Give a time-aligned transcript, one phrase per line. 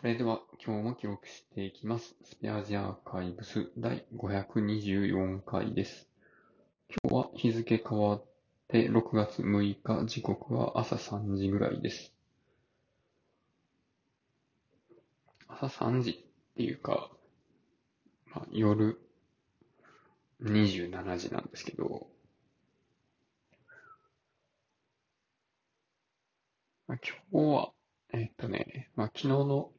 [0.00, 2.14] それでは今日も記録していきます。
[2.22, 6.08] スペアジアアーカイブス第524回です。
[7.02, 8.24] 今日は日付変わっ
[8.68, 12.14] て6月6日、時刻は朝3時ぐらいです。
[15.48, 17.10] 朝3時っていうか、
[18.32, 19.00] まあ、夜
[20.44, 22.06] 27時なんですけど、
[26.86, 26.96] 今
[27.32, 27.72] 日は、
[28.12, 29.72] えっとね、まあ、昨日の、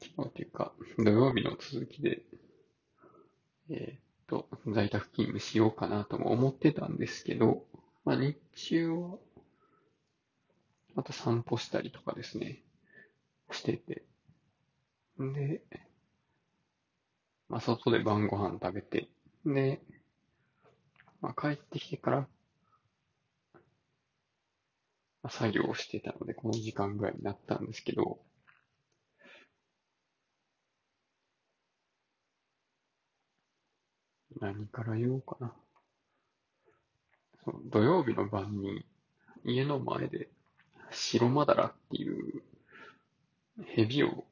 [0.00, 2.22] 昨日っていうか、土曜日の続きで、
[3.70, 7.64] えっと、在宅勤務しようかなとも思ってたんですけど、
[8.04, 9.18] まあ、日中は、
[10.94, 12.62] また散歩したりとかですね、
[13.50, 14.04] してて、
[15.18, 15.62] で、
[17.48, 19.08] まあ、外で晩ご飯食べて、
[19.44, 19.80] で、
[21.20, 22.28] まあ、帰ってきてから、
[25.22, 28.18] まあ作業をしてたので、この時間ぐらいになったんですけど、
[34.40, 35.52] 何から言おうかな。
[37.44, 38.84] そう土曜日の晩に、
[39.44, 40.28] 家の前で、
[40.90, 42.42] 白マダラっていう
[43.66, 44.24] 蛇を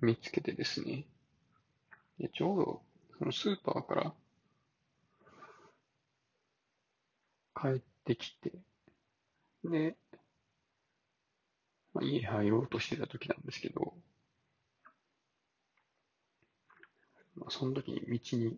[0.00, 1.04] 見つけてですね、
[2.18, 2.82] でちょうど、
[3.18, 4.12] そのスーパーから
[7.60, 8.52] 帰ってきて、
[9.64, 9.96] で、
[11.92, 13.92] まあ、家入ろうとしてた時なんですけど、
[17.36, 18.56] まあ、その時に道に、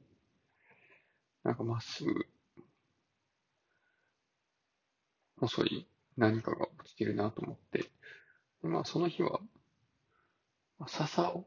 [1.44, 2.26] なんかまっすぐ、
[5.38, 7.90] 細い何かが落ちてるなと思って、
[8.62, 9.40] でまあその日は、
[10.86, 11.46] 笹を、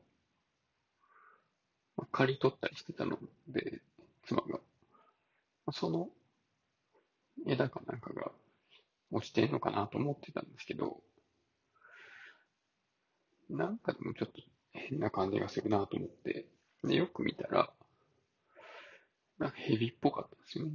[1.96, 3.82] まあ、刈り取ったりしてたので、
[4.26, 4.60] 妻が、ま
[5.68, 6.10] あ、その
[7.48, 8.32] 枝かなんかが
[9.12, 11.02] 落ちてんのかなと思ってたんですけど、
[13.50, 16.48] なんかでもちょっと変な感じがするなと思って、
[16.84, 17.72] で、よく見たら、
[19.38, 20.72] なんか蛇っぽかったですよね。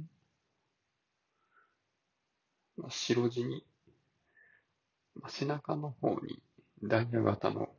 [2.77, 3.63] まあ、白地に、
[5.15, 6.41] まあ、背中の方に
[6.81, 7.69] ダイヤ型の、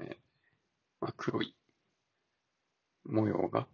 [0.00, 0.16] えー
[1.00, 1.54] まあ、黒い
[3.04, 3.66] 模様が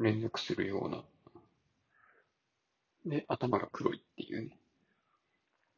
[0.00, 1.04] 連続するような、
[3.04, 4.58] で、頭が黒いっていうね、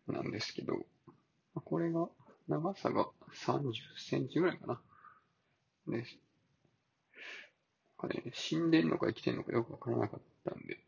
[0.06, 0.80] なんですけど、ま
[1.56, 2.08] あこれが
[2.48, 4.80] 長さが30センチぐらいかな。
[5.86, 6.06] で、なん
[8.02, 10.78] かね、死んでんのか生きてんのかよくわからなかったんで、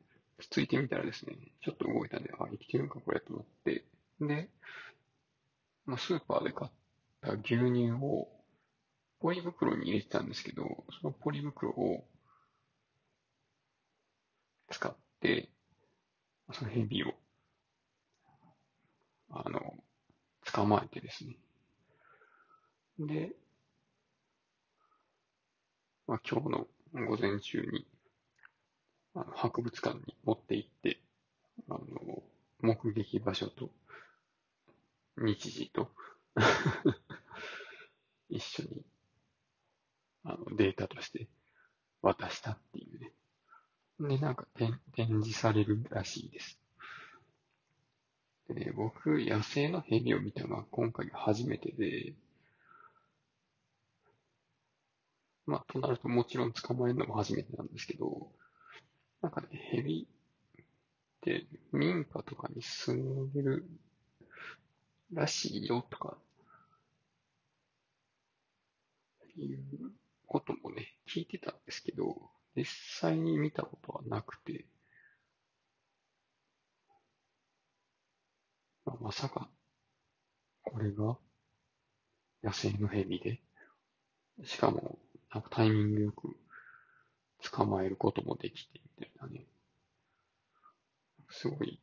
[0.40, 3.84] つついてみたらですね、ちょっと動いたんで、あ、生きてるんかこれと思って、
[4.20, 4.50] で、
[5.86, 6.70] まあ、スーパーで買っ
[7.20, 8.28] た牛乳を
[9.20, 12.04] ポリ袋に入れてたんですけど、そのポリ袋を
[14.68, 15.50] 使って、
[16.52, 17.14] そのヘビを、
[19.30, 19.60] あの、
[20.52, 21.36] 捕まえてですね。
[22.98, 23.34] で、
[26.06, 27.84] まあ、今日の午前中に、
[29.14, 31.00] あの博物館に持って行って、
[31.68, 32.22] あの、
[32.60, 33.70] 目撃場所と、
[35.18, 35.90] 日時と、
[38.30, 38.84] 一緒に、
[40.22, 41.26] あの、データとして
[42.00, 43.12] 渡したっていうね。
[43.98, 46.60] で、なんか展展示されるらしいです。
[48.48, 52.14] で、僕、野生の蛇を見たのは今回が初めてで、
[55.46, 58.32] まあ、となるともちろん捕まえるのも初めてなんですけど、
[59.22, 60.06] なんかね、蛇
[60.62, 60.66] っ
[61.20, 63.66] て民家とかに住んでる
[65.12, 66.16] らしいよとか、
[69.36, 69.92] いう
[70.26, 72.66] こともね、聞いてたんですけど、実
[73.00, 74.66] 際に見たことはなくて、
[78.84, 79.48] まあ、まさか、
[80.62, 81.18] これが
[82.42, 83.40] 野生の蛇で、
[84.44, 84.98] しかも、
[85.34, 86.36] なんかタイミングよく
[87.50, 89.44] 捕まえることもできて、みたいなね。
[91.28, 91.80] すごい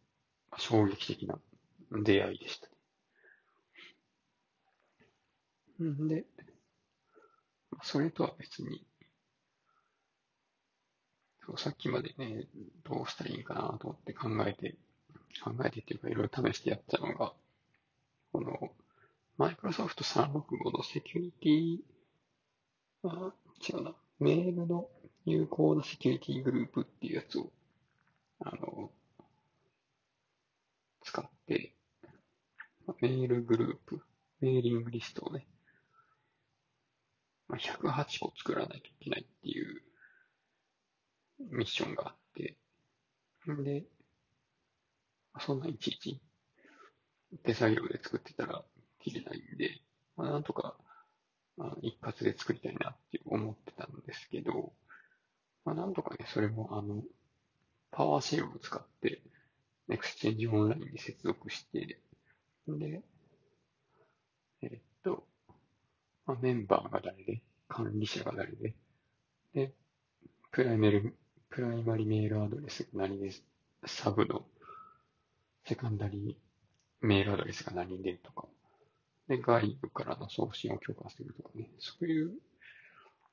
[0.57, 1.37] 衝撃的な
[1.91, 2.67] 出会いでした
[5.83, 5.89] ね。
[5.89, 6.25] んで、
[7.83, 8.85] それとは別に、
[11.57, 12.47] さっきまでね、
[12.85, 14.77] どうしたらいいかなと思って考えて、
[15.43, 17.33] 考えてっていうかいろいろ試してやったのが、
[18.31, 18.71] この、
[19.37, 21.79] マイクロソフト365のセキュリティ
[23.03, 23.33] あ、
[23.67, 23.95] 違うな。
[24.19, 24.89] メールの
[25.25, 27.51] 有効なセキュリティグループっていうやつを、
[28.39, 28.91] あの、
[31.01, 31.75] 使って、
[33.01, 34.01] メールグループ、
[34.39, 35.47] メーリングリストをね、
[37.47, 39.81] まあ、108個作らないといけないっていう
[41.51, 42.57] ミッションがあって、
[43.51, 43.83] んで、
[45.39, 46.21] そんないちいち
[47.43, 48.63] 手作業で作ってたら
[48.99, 49.81] きりないんで、
[50.15, 50.75] まあなんとか、
[51.81, 54.73] 一括で作りたいなって思ってたんですけど、
[55.65, 57.03] まあ、なんとかね、それもあの、
[57.91, 59.21] PowerShell を使って、
[59.89, 61.99] Exchange Online に接続して、
[62.67, 63.01] で、
[64.61, 65.25] えっと、
[66.25, 68.73] まあ、メンバーが誰で、管理者が誰で、
[69.53, 69.73] で、
[70.51, 71.15] プライマル、
[71.49, 73.31] プライマリメールアドレスが何で、
[73.85, 74.45] サブの
[75.65, 78.47] セカンダリーメールアドレスが何でとか、
[79.31, 82.33] で、外部からの送信を許可するとかね、そういう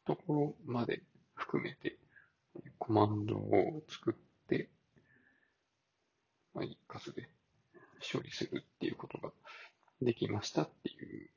[0.06, 1.03] ところまで
[1.35, 1.99] 含めて、
[2.79, 4.15] コマンドを作っ
[4.47, 4.71] て、
[6.55, 7.29] まあ、一括で
[8.12, 9.33] 処理するっていうことが
[10.00, 11.31] できましたっていう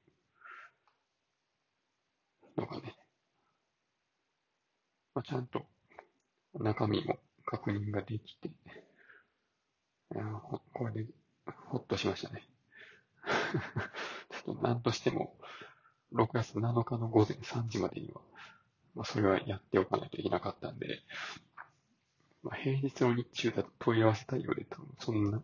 [2.56, 2.96] のがね、
[5.16, 5.66] まあ、ちゃんと
[6.54, 8.52] 中身も確認ができて、
[10.72, 11.08] これで
[11.66, 12.48] ほっとしましたね。
[14.42, 15.36] ですと、なんとしても、
[16.14, 18.22] 6月7日の午前3時までには、
[18.96, 21.00] まあ、それはやっておかないといけなかったんで、
[22.44, 24.66] まあ、平日の日中だと問い合わせたいでうで
[25.00, 25.42] そんな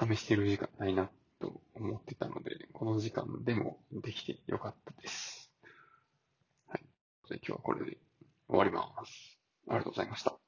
[0.00, 1.10] 試してる時間ないな
[1.40, 5.50] と思ってたので、この時間でもできてよかったです。
[6.68, 6.84] はい。
[7.30, 7.98] で今日はこれで
[8.48, 9.38] 終わります。
[9.68, 10.45] ありがとうございました。